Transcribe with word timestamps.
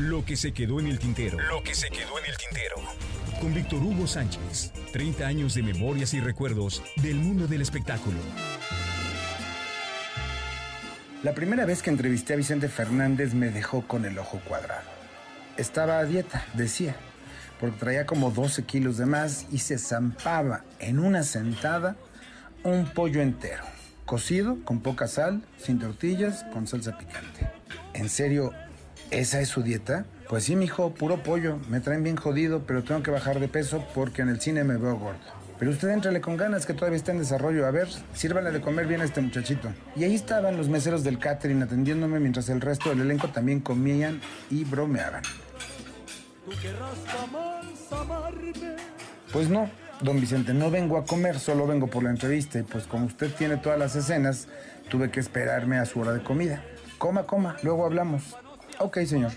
Lo 0.00 0.24
que 0.24 0.34
se 0.34 0.52
quedó 0.52 0.80
en 0.80 0.86
el 0.86 0.98
tintero. 0.98 1.38
Lo 1.50 1.62
que 1.62 1.74
se 1.74 1.90
quedó 1.90 2.18
en 2.18 2.24
el 2.24 2.34
tintero. 2.38 2.76
Con 3.38 3.52
Víctor 3.52 3.82
Hugo 3.82 4.06
Sánchez. 4.06 4.72
30 4.94 5.26
años 5.26 5.52
de 5.52 5.62
memorias 5.62 6.14
y 6.14 6.20
recuerdos 6.20 6.82
del 7.02 7.16
mundo 7.16 7.46
del 7.46 7.60
espectáculo. 7.60 8.16
La 11.22 11.34
primera 11.34 11.66
vez 11.66 11.82
que 11.82 11.90
entrevisté 11.90 12.32
a 12.32 12.36
Vicente 12.36 12.70
Fernández 12.70 13.34
me 13.34 13.50
dejó 13.50 13.86
con 13.86 14.06
el 14.06 14.18
ojo 14.18 14.40
cuadrado. 14.48 14.88
Estaba 15.58 15.98
a 15.98 16.06
dieta, 16.06 16.46
decía, 16.54 16.96
porque 17.60 17.78
traía 17.78 18.06
como 18.06 18.30
12 18.30 18.64
kilos 18.64 18.96
de 18.96 19.04
más 19.04 19.44
y 19.52 19.58
se 19.58 19.76
zampaba 19.76 20.64
en 20.78 20.98
una 20.98 21.24
sentada 21.24 21.96
un 22.64 22.86
pollo 22.86 23.20
entero, 23.20 23.64
cocido, 24.06 24.64
con 24.64 24.80
poca 24.80 25.08
sal, 25.08 25.42
sin 25.58 25.78
tortillas, 25.78 26.46
con 26.54 26.66
salsa 26.66 26.96
picante. 26.96 27.50
¿En 27.92 28.08
serio, 28.08 28.54
esa 29.10 29.40
es 29.40 29.48
su 29.48 29.62
dieta? 29.62 30.04
Pues 30.28 30.44
sí, 30.44 30.56
mijo, 30.56 30.94
puro 30.94 31.22
pollo. 31.22 31.58
Me 31.68 31.80
traen 31.80 32.04
bien 32.04 32.16
jodido, 32.16 32.62
pero 32.66 32.84
tengo 32.84 33.02
que 33.02 33.10
bajar 33.10 33.40
de 33.40 33.48
peso 33.48 33.84
porque 33.94 34.22
en 34.22 34.28
el 34.28 34.40
cine 34.40 34.64
me 34.64 34.76
veo 34.76 34.96
gordo. 34.96 35.18
Pero 35.58 35.72
usted 35.72 35.88
éntrale 35.88 36.20
con 36.20 36.36
ganas 36.36 36.64
que 36.64 36.72
todavía 36.72 36.96
está 36.96 37.12
en 37.12 37.18
desarrollo. 37.18 37.66
A 37.66 37.70
ver, 37.70 37.88
sírvale 38.14 38.50
de 38.50 38.60
comer 38.60 38.86
bien 38.86 39.02
a 39.02 39.04
este 39.04 39.20
muchachito. 39.20 39.68
Y 39.94 40.04
ahí 40.04 40.14
estaban 40.14 40.56
los 40.56 40.68
meseros 40.68 41.04
del 41.04 41.18
catering 41.18 41.62
atendiéndome 41.62 42.18
mientras 42.18 42.48
el 42.48 42.60
resto 42.60 42.88
del 42.90 43.02
elenco 43.02 43.28
también 43.28 43.60
comían 43.60 44.20
y 44.50 44.64
bromeaban. 44.64 45.22
Pues 49.32 49.50
no, 49.50 49.70
don 50.00 50.20
Vicente, 50.20 50.54
no 50.54 50.70
vengo 50.70 50.96
a 50.96 51.04
comer, 51.04 51.38
solo 51.38 51.66
vengo 51.66 51.88
por 51.88 52.04
la 52.04 52.10
entrevista. 52.10 52.58
Y 52.58 52.62
pues 52.62 52.86
como 52.86 53.06
usted 53.06 53.30
tiene 53.34 53.58
todas 53.58 53.78
las 53.78 53.94
escenas, 53.96 54.48
tuve 54.88 55.10
que 55.10 55.20
esperarme 55.20 55.78
a 55.78 55.84
su 55.84 56.00
hora 56.00 56.12
de 56.12 56.22
comida. 56.22 56.62
Coma, 56.96 57.24
coma, 57.24 57.56
luego 57.62 57.84
hablamos. 57.84 58.36
Ok, 58.80 58.98
señor. 59.04 59.32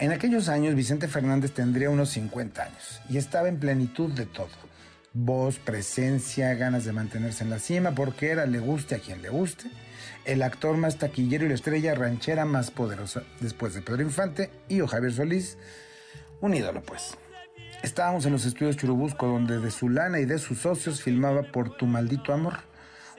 En 0.00 0.10
aquellos 0.10 0.48
años 0.48 0.74
Vicente 0.74 1.06
Fernández 1.06 1.52
tendría 1.52 1.88
unos 1.88 2.08
50 2.10 2.64
años 2.64 3.00
y 3.08 3.16
estaba 3.16 3.48
en 3.48 3.60
plenitud 3.60 4.10
de 4.10 4.26
todo. 4.26 4.48
Voz, 5.12 5.60
presencia, 5.60 6.52
ganas 6.54 6.84
de 6.84 6.92
mantenerse 6.92 7.44
en 7.44 7.50
la 7.50 7.60
cima 7.60 7.92
porque 7.92 8.30
era 8.30 8.44
le 8.46 8.58
guste 8.58 8.96
a 8.96 8.98
quien 8.98 9.22
le 9.22 9.28
guste, 9.28 9.70
el 10.24 10.42
actor 10.42 10.76
más 10.76 10.98
taquillero 10.98 11.44
y 11.44 11.50
la 11.50 11.54
estrella 11.54 11.94
ranchera 11.94 12.44
más 12.44 12.72
poderosa 12.72 13.22
después 13.38 13.74
de 13.74 13.82
Pedro 13.82 14.02
Infante 14.02 14.50
y 14.68 14.80
o 14.80 14.88
Javier 14.88 15.12
Solís, 15.12 15.58
un 16.40 16.54
ídolo 16.54 16.82
pues. 16.82 17.16
Estábamos 17.84 18.26
en 18.26 18.32
los 18.32 18.44
estudios 18.44 18.76
Churubusco 18.76 19.28
donde 19.28 19.60
de 19.60 19.70
su 19.70 19.88
lana 19.88 20.18
y 20.18 20.24
de 20.24 20.38
sus 20.38 20.58
socios 20.58 21.00
filmaba 21.00 21.44
Por 21.44 21.76
tu 21.76 21.86
maldito 21.86 22.32
amor, 22.32 22.54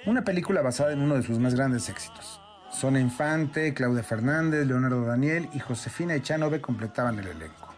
una 0.06 0.26
película 0.26 0.62
basada 0.62 0.92
en 0.92 1.02
uno 1.02 1.16
de 1.16 1.24
sus 1.24 1.40
más 1.40 1.56
grandes 1.56 1.88
éxitos. 1.88 2.43
Zona 2.74 3.00
Infante, 3.00 3.74
Claudia 3.74 4.04
Fernández, 4.04 4.66
Leonardo 4.66 5.06
Daniel 5.06 5.48
y 5.54 5.60
Josefina 5.60 6.16
Echanove 6.16 6.60
completaban 6.60 7.20
el 7.20 7.28
elenco. 7.28 7.74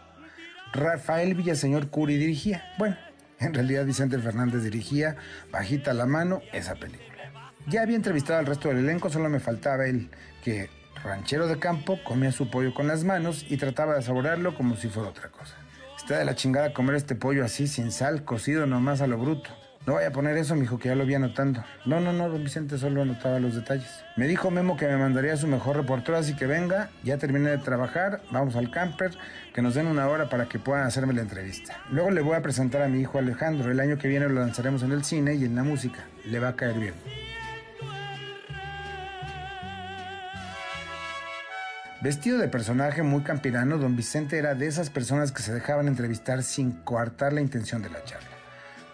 Rafael 0.72 1.34
Villaseñor 1.34 1.90
Curi 1.90 2.16
dirigía. 2.16 2.64
Bueno, 2.78 2.96
en 3.38 3.54
realidad 3.54 3.84
Vicente 3.84 4.18
Fernández 4.18 4.62
dirigía, 4.62 5.16
bajita 5.52 5.92
la 5.92 6.06
mano, 6.06 6.40
esa 6.52 6.74
película. 6.74 7.30
Ya 7.66 7.82
había 7.82 7.96
entrevistado 7.96 8.38
al 8.38 8.46
resto 8.46 8.68
del 8.68 8.78
elenco, 8.78 9.10
solo 9.10 9.28
me 9.28 9.40
faltaba 9.40 9.86
él, 9.86 10.10
que, 10.42 10.70
ranchero 11.02 11.46
de 11.46 11.58
campo, 11.58 11.98
comía 12.02 12.32
su 12.32 12.50
pollo 12.50 12.72
con 12.72 12.86
las 12.86 13.04
manos 13.04 13.44
y 13.48 13.58
trataba 13.58 13.94
de 13.94 14.02
saborearlo 14.02 14.54
como 14.54 14.76
si 14.76 14.88
fuera 14.88 15.10
otra 15.10 15.30
cosa. 15.30 15.56
Está 15.96 16.18
de 16.18 16.24
la 16.24 16.34
chingada 16.34 16.72
comer 16.72 16.96
este 16.96 17.14
pollo 17.14 17.44
así, 17.44 17.66
sin 17.66 17.92
sal, 17.92 18.24
cocido 18.24 18.66
nomás 18.66 19.00
a 19.02 19.06
lo 19.06 19.18
bruto. 19.18 19.50
No 19.86 19.94
vaya 19.94 20.08
a 20.08 20.10
poner 20.10 20.36
eso, 20.36 20.56
mijo, 20.56 20.80
que 20.80 20.88
ya 20.88 20.96
lo 20.96 21.06
vi 21.06 21.14
anotando. 21.14 21.62
No, 21.84 22.00
no, 22.00 22.12
no, 22.12 22.28
don 22.28 22.42
Vicente 22.42 22.76
solo 22.76 23.02
anotaba 23.02 23.38
los 23.38 23.54
detalles. 23.54 23.88
Me 24.16 24.26
dijo 24.26 24.50
Memo 24.50 24.76
que 24.76 24.88
me 24.88 24.96
mandaría 24.96 25.36
su 25.36 25.46
mejor 25.46 25.76
reportero, 25.76 26.18
así 26.18 26.34
que 26.34 26.46
venga, 26.46 26.90
ya 27.04 27.18
terminé 27.18 27.50
de 27.50 27.58
trabajar, 27.58 28.20
vamos 28.32 28.56
al 28.56 28.72
camper, 28.72 29.12
que 29.54 29.62
nos 29.62 29.74
den 29.74 29.86
una 29.86 30.08
hora 30.08 30.28
para 30.28 30.46
que 30.46 30.58
puedan 30.58 30.84
hacerme 30.84 31.14
la 31.14 31.20
entrevista. 31.20 31.78
Luego 31.92 32.10
le 32.10 32.20
voy 32.20 32.34
a 32.34 32.42
presentar 32.42 32.82
a 32.82 32.88
mi 32.88 33.00
hijo 33.00 33.18
Alejandro, 33.18 33.70
el 33.70 33.78
año 33.78 33.96
que 33.96 34.08
viene 34.08 34.28
lo 34.28 34.40
lanzaremos 34.40 34.82
en 34.82 34.90
el 34.90 35.04
cine 35.04 35.34
y 35.34 35.44
en 35.44 35.54
la 35.54 35.62
música. 35.62 36.00
Le 36.24 36.40
va 36.40 36.48
a 36.48 36.56
caer 36.56 36.80
bien. 36.80 36.94
Vestido 42.02 42.38
de 42.38 42.48
personaje 42.48 43.04
muy 43.04 43.22
campirano, 43.22 43.78
don 43.78 43.94
Vicente 43.94 44.36
era 44.36 44.56
de 44.56 44.66
esas 44.66 44.90
personas 44.90 45.30
que 45.30 45.42
se 45.42 45.54
dejaban 45.54 45.86
entrevistar 45.86 46.42
sin 46.42 46.72
coartar 46.72 47.32
la 47.32 47.40
intención 47.40 47.82
de 47.82 47.90
la 47.90 48.02
charla. 48.02 48.35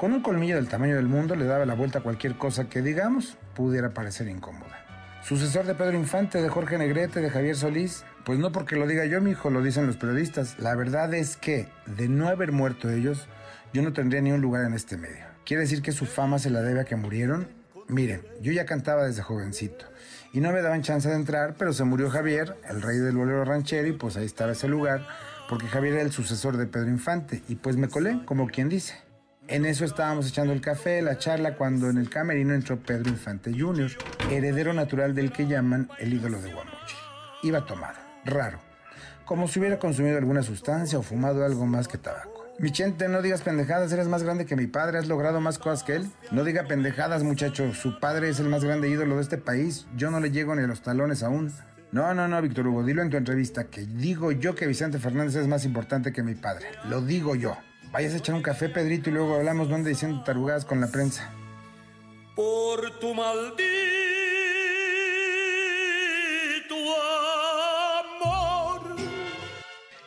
Con 0.03 0.13
un 0.13 0.21
colmillo 0.21 0.57
del 0.57 0.67
tamaño 0.67 0.97
del 0.97 1.07
mundo 1.07 1.37
le 1.37 1.45
daba 1.45 1.65
la 1.65 1.75
vuelta 1.75 2.01
a 2.01 2.03
cualquier 2.03 2.35
cosa 2.35 2.69
que, 2.69 2.83
digamos, 2.83 3.39
pudiera 3.55 3.91
parecer 3.91 4.27
incómoda. 4.27 4.85
Sucesor 5.23 5.65
de 5.65 5.77
Pedro 5.77 5.97
Infante, 5.97 6.43
de 6.43 6.49
Jorge 6.49 6.77
Negrete, 6.77 7.21
de 7.21 7.31
Javier 7.31 7.55
Solís, 7.55 8.05
pues 8.25 8.41
no 8.41 8.51
porque 8.51 8.75
lo 8.75 8.89
diga 8.89 9.05
yo, 9.05 9.21
mi 9.21 9.31
hijo, 9.31 9.49
lo 9.49 9.63
dicen 9.63 9.87
los 9.87 9.97
periodistas. 9.97 10.59
La 10.59 10.75
verdad 10.75 11.15
es 11.15 11.37
que, 11.37 11.69
de 11.87 12.09
no 12.09 12.27
haber 12.27 12.51
muerto 12.51 12.91
ellos, 12.91 13.29
yo 13.73 13.83
no 13.83 13.93
tendría 13.93 14.21
ni 14.21 14.33
un 14.33 14.41
lugar 14.41 14.65
en 14.65 14.75
este 14.75 14.97
medio. 14.97 15.25
¿Quiere 15.47 15.61
decir 15.61 15.83
que 15.83 15.93
su 15.93 16.05
fama 16.05 16.41
se 16.41 16.51
la 16.51 16.63
debe 16.63 16.81
a 16.81 16.85
que 16.85 16.97
murieron? 16.97 17.47
Miren, 17.87 18.23
yo 18.41 18.51
ya 18.51 18.67
cantaba 18.67 19.05
desde 19.05 19.23
jovencito 19.23 19.85
y 20.33 20.41
no 20.41 20.51
me 20.51 20.63
daban 20.63 20.83
chance 20.83 21.09
de 21.09 21.15
entrar, 21.15 21.55
pero 21.57 21.73
se 21.73 21.85
murió 21.85 22.11
Javier, 22.11 22.57
el 22.69 22.83
rey 22.83 22.99
del 22.99 23.17
bolero 23.17 23.45
ranchero, 23.45 23.87
y 23.87 23.93
pues 23.93 24.17
ahí 24.17 24.25
estaba 24.25 24.51
ese 24.51 24.67
lugar, 24.67 25.07
porque 25.49 25.69
Javier 25.69 25.95
era 25.95 26.03
el 26.03 26.11
sucesor 26.11 26.57
de 26.57 26.67
Pedro 26.67 26.89
Infante, 26.89 27.45
y 27.47 27.55
pues 27.55 27.77
me 27.77 27.87
colé, 27.87 28.19
como 28.25 28.49
quien 28.49 28.69
dice. 28.69 28.95
En 29.49 29.67
eso 29.67 29.85
estábamos 29.85 30.29
echando 30.29 30.53
el 30.53 30.61
café, 30.61 31.03
la 31.03 31.19
charla, 31.19 31.57
cuando 31.57 31.91
en 31.91 31.99
el 31.99 32.09
camerino 32.09 32.55
entró 32.55 32.79
Pedro 32.79 33.11
Infante 33.11 33.53
Jr., 33.53 33.91
heredero 34.31 34.73
natural 34.73 35.15
del 35.15 35.33
que 35.33 35.47
llaman 35.47 35.89
el 35.99 36.15
ídolo 36.15 36.41
de 36.41 36.53
Guamuchi. 36.53 36.97
Iba 37.43 37.67
tomado, 37.67 37.99
raro, 38.25 38.61
como 39.25 39.49
si 39.49 39.59
hubiera 39.59 39.81
consumido 39.81 40.17
alguna 40.17 40.45
sustancia 40.45 40.99
o 40.99 41.03
fumado 41.03 41.45
algo 41.45 41.67
más 41.67 41.89
que 41.89 41.99
tabaco. 41.99 42.47
Michente, 42.61 43.09
no 43.09 43.21
digas 43.21 43.43
pendejadas, 43.43 43.93
eres 43.93 44.07
más 44.07 44.23
grande 44.23 44.47
que 44.47 44.55
mi 44.55 44.69
padre, 44.69 44.99
has 44.99 45.09
logrado 45.09 45.41
más 45.41 45.59
cosas 45.59 45.83
que 45.83 45.97
él. 45.97 46.11
No 46.31 46.45
diga 46.45 46.69
pendejadas, 46.69 47.25
muchacho, 47.25 47.75
su 47.75 47.99
padre 47.99 48.29
es 48.29 48.39
el 48.39 48.49
más 48.49 48.63
grande 48.63 48.89
ídolo 48.89 49.17
de 49.17 49.23
este 49.23 49.39
país, 49.39 49.87
yo 49.97 50.11
no 50.13 50.21
le 50.21 50.31
llego 50.31 50.55
ni 50.55 50.63
a 50.63 50.69
los 50.69 50.83
talones 50.83 51.25
aún. 51.25 51.53
No, 51.91 52.15
no, 52.15 52.29
no, 52.29 52.41
Víctor 52.41 52.69
Hugo, 52.69 52.85
dilo 52.85 53.03
en 53.03 53.11
tu 53.11 53.17
entrevista, 53.17 53.65
que 53.65 53.85
digo 53.85 54.31
yo 54.31 54.55
que 54.55 54.67
Vicente 54.67 55.01
Fernández 55.01 55.35
es 55.35 55.49
más 55.49 55.65
importante 55.65 56.13
que 56.13 56.23
mi 56.23 56.37
padre. 56.37 56.69
Lo 56.89 57.01
digo 57.01 57.35
yo. 57.35 57.57
Vayas 57.93 58.15
a 58.15 58.17
echar 58.17 58.35
un 58.35 58.41
café, 58.41 58.71
Pedrito, 58.71 59.11
y 59.11 59.13
luego 59.13 59.37
hablamos 59.37 59.69
donde 59.69 59.91
diciendo 59.91 60.23
tarugadas 60.25 60.65
con 60.65 60.81
la 60.81 60.87
prensa. 60.87 61.31
Por 62.35 62.99
tu 62.99 63.13
maldito 63.13 63.63
amor. 68.17 68.97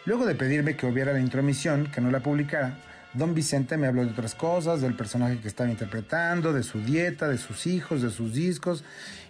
Luego 0.06 0.26
de 0.26 0.34
pedirme 0.34 0.76
que 0.76 0.88
hubiera 0.88 1.14
la 1.14 1.20
intromisión, 1.20 1.92
que 1.92 2.02
no 2.02 2.10
la 2.10 2.22
publicara, 2.22 2.80
Don 3.16 3.34
Vicente 3.34 3.78
me 3.78 3.88
habló 3.88 4.04
de 4.04 4.12
otras 4.12 4.36
cosas, 4.36 4.82
del 4.82 4.96
personaje 4.96 5.40
que 5.40 5.48
estaba 5.48 5.70
interpretando, 5.70 6.52
de 6.52 6.64
su 6.64 6.82
dieta, 6.82 7.30
de 7.30 7.38
sus 7.38 7.66
hijos, 7.66 8.02
de 8.02 8.10
sus 8.10 8.34
discos 8.34 8.84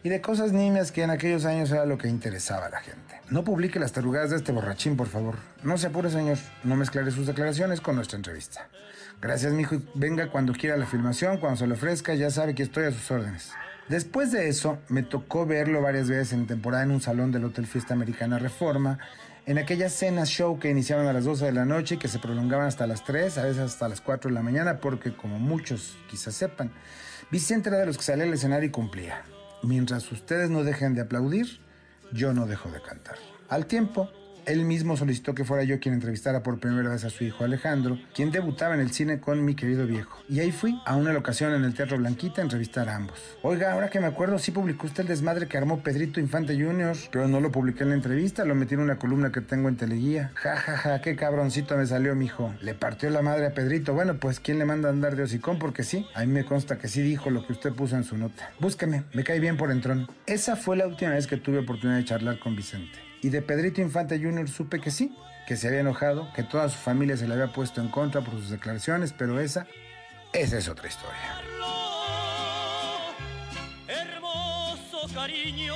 y 0.04 0.10
de 0.10 0.22
cosas 0.22 0.54
niñas 0.54 0.92
que 0.92 1.04
en 1.04 1.12
aquellos 1.12 1.46
años 1.46 1.70
era 1.72 1.86
lo 1.86 2.00
que 2.00 2.08
interesaba 2.08 2.66
a 2.66 2.70
la 2.70 2.80
gente. 2.80 3.22
No 3.30 3.44
publique 3.44 3.80
las 3.80 3.92
tarugadas 3.92 4.32
de 4.32 4.38
este 4.38 4.52
borrachín, 4.52 4.98
por 4.98 5.08
favor. 5.08 5.36
No 5.64 5.78
se 5.78 5.88
apure, 5.88 6.10
señor. 6.10 6.38
No 6.64 6.76
mezclare 6.76 7.12
sus 7.12 7.28
declaraciones 7.28 7.80
con 7.80 7.96
nuestra 7.96 8.18
entrevista. 8.18 8.68
Gracias, 9.22 9.54
mijo. 9.54 9.78
Venga 9.94 10.32
cuando 10.32 10.54
quiera 10.54 10.78
la 10.78 10.88
filmación, 10.88 11.38
cuando 11.38 11.58
se 11.58 11.68
le 11.68 11.74
ofrezca, 11.74 12.16
ya 12.16 12.32
sabe 12.32 12.56
que 12.56 12.64
estoy 12.64 12.86
a 12.86 12.92
sus 12.92 13.10
órdenes. 13.12 13.52
Después 13.88 14.32
de 14.32 14.50
eso, 14.50 14.80
me 14.90 15.04
tocó 15.04 15.46
verlo 15.46 15.80
varias 15.80 16.10
veces 16.10 16.34
en 16.34 16.48
temporada 16.48 16.84
en 16.84 16.92
un 16.92 17.02
salón 17.02 17.32
del 17.32 17.46
Hotel 17.46 17.68
Fiesta 17.68 17.94
Americana 17.94 18.40
Reforma, 18.40 18.98
en 19.46 19.58
aquellas 19.58 19.94
cenas 19.94 20.30
show 20.30 20.58
que 20.58 20.70
iniciaban 20.70 21.08
a 21.08 21.14
las 21.14 21.26
12 21.26 21.46
de 21.46 21.52
la 21.52 21.66
noche 21.66 21.96
y 21.96 21.98
que 21.98 22.08
se 22.08 22.20
prolongaban 22.20 22.68
hasta 22.68 22.88
las 22.88 23.04
3, 23.04 23.38
a 23.38 23.44
veces 23.44 23.60
hasta 23.60 23.88
las 23.88 24.02
4 24.02 24.30
de 24.30 24.36
la 24.36 24.42
mañana, 24.42 24.80
porque 24.80 25.16
como 25.16 25.40
muchos 25.40 25.98
quizás 26.10 26.34
sepan, 26.34 26.72
Vicente 27.32 27.70
era 27.70 27.80
de 27.80 27.86
los 27.86 27.98
que 27.98 28.04
salía 28.04 28.26
al 28.26 28.34
escenario 28.34 28.70
y 28.70 28.72
cumplía. 28.72 29.24
Mientras 29.62 30.12
ustedes 30.12 30.50
no 30.50 30.64
dejen 30.64 30.96
de 30.96 31.02
aplaudir, 31.02 31.60
yo 32.12 32.34
no 32.34 32.48
dejo 32.48 32.70
de 32.70 32.82
cantar. 32.82 33.18
Al 33.50 33.68
tiempo, 33.68 34.10
él 34.46 34.66
mismo 34.66 34.98
solicitó 34.98 35.34
que 35.34 35.44
fuera 35.44 35.64
yo 35.64 35.80
quien 35.80 35.94
entrevistara 35.94 36.44
por 36.44 36.60
primera 36.60 36.90
vez 36.90 37.04
a 37.04 37.10
su 37.10 37.24
hijo 37.24 37.44
Alejandro, 37.44 38.00
quien 38.14 38.32
debutaba 38.32 38.76
en 38.76 38.82
el 38.82 38.92
cine 38.92 39.20
con 39.20 39.44
mi 39.44 39.56
querido 39.56 39.88
viejo. 39.88 40.22
Y 40.30 40.40
ahí 40.40 40.52
fui, 40.52 40.80
a 40.86 40.96
una 40.96 41.16
ocasión 41.18 41.54
en 41.54 41.64
el 41.64 41.74
Teatro 41.74 41.98
Blanquita, 41.98 42.42
a 42.42 42.44
entrevistar 42.44 42.90
a 42.90 42.96
ambos. 42.96 43.38
Oiga, 43.42 43.74
ahora 43.74 43.90
que 43.90 44.00
me 44.00 44.08
acuerdo, 44.08 44.40
sí 44.40 44.52
publicó 44.52 44.88
usted 44.88 45.02
el 45.02 45.08
desmadre 45.08 45.48
que 45.48 45.58
armó 45.58 45.82
Pedrito 45.82 46.20
Infante 46.20 46.56
Jr., 46.56 46.96
pero 47.12 47.28
no 47.28 47.40
lo 47.40 47.52
publiqué 47.52 47.84
en 47.84 47.90
la 47.90 47.96
entrevista, 47.96 48.46
lo 48.46 48.56
metí 48.56 48.76
en 48.76 48.82
una 48.82 48.98
columna 48.98 49.32
que 49.32 49.42
tengo 49.42 49.70
en 49.70 49.78
Teleguía. 49.78 50.32
Ja, 50.36 50.56
ja, 50.58 50.78
ja, 50.78 51.02
qué 51.02 51.16
cabroncito 51.16 51.78
me 51.78 51.86
salió, 51.86 52.16
mijo. 52.16 52.54
Le 52.62 52.74
partió 52.74 53.10
la 53.10 53.22
madre 53.22 53.48
a 53.48 53.54
Pedrito. 53.54 53.94
Bueno, 53.94 54.16
pues, 54.20 54.40
¿quién 54.40 54.60
le 54.60 54.66
manda 54.66 54.90
a 54.90 54.92
andar 54.92 55.16
de 55.16 55.24
hocicón? 55.24 55.60
Porque 55.60 55.84
sí, 55.84 56.06
a 56.14 56.22
mí 56.22 56.28
me 56.28 56.46
consta 56.46 56.78
que 56.78 56.88
sí 56.88 57.02
dijo 57.02 57.30
lo 57.30 57.46
que 57.46 57.54
usted 57.54 57.74
puso 57.74 57.96
en 57.96 58.04
su 58.04 58.18
nota. 58.18 58.52
Búsqueme, 58.60 59.04
me 59.14 59.24
cae 59.24 59.40
bien 59.40 59.58
por 59.58 59.72
entrón. 59.72 60.08
Esa 60.26 60.56
fue 60.56 60.78
la 60.78 60.88
última 60.88 61.12
vez 61.12 61.28
que 61.28 61.38
tuve 61.38 61.60
oportunidad 61.60 61.98
de 61.98 62.06
charlar 62.06 62.40
con 62.40 62.56
Vicente. 62.56 63.06
Y 63.26 63.30
de 63.32 63.42
Pedrito 63.42 63.82
Infante 63.82 64.20
Jr. 64.20 64.48
supe 64.48 64.80
que 64.80 64.92
sí, 64.92 65.18
que 65.48 65.58
se 65.58 65.68
había 65.68 65.80
enojado, 65.80 66.32
que 66.36 66.44
toda 66.44 66.70
su 66.70 66.78
familia 66.78 67.18
se 67.18 67.28
le 67.28 67.34
había 67.34 67.52
puesto 67.52 67.82
en 67.82 67.88
contra 67.88 68.22
por 68.22 68.36
sus 68.36 68.52
declaraciones, 68.52 69.14
pero 69.14 69.40
esa, 69.40 69.66
esa 70.32 70.60
es 70.60 70.70
otra 70.70 70.88
historia. 70.88 71.42
Hermoso 73.88 75.12
cariño 75.12 75.74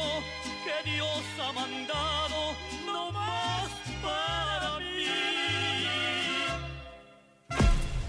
que 0.63 0.91
Dios 0.91 1.23
ha 1.41 1.51
mandado, 1.51 2.55
no 2.85 3.11
más 3.13 3.71
para 4.03 4.77
mí. 4.81 5.07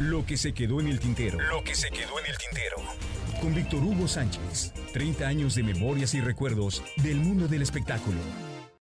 Lo 0.01 0.27
que 0.27 0.37
se 0.37 0.53
quedó 0.53 0.81
en 0.81 0.89
el 0.89 1.01
tintero. 1.01 1.41
Lo 1.41 1.65
que 1.65 1.75
se 1.75 1.89
quedó 1.89 2.21
en 2.21 2.27
el 2.27 2.37
tintero. 2.37 2.77
Con 3.41 3.55
Víctor 3.55 3.83
Hugo 3.83 4.07
Sánchez, 4.07 4.75
30 4.93 5.27
años 5.27 5.55
de 5.55 5.63
memorias 5.63 6.13
y 6.13 6.21
recuerdos 6.21 6.83
del 6.99 7.17
mundo 7.17 7.49
del 7.49 7.63
espectáculo. 7.63 8.19